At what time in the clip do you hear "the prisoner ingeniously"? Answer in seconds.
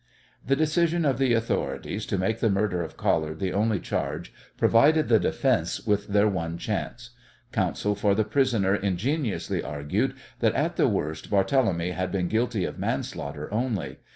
8.15-9.61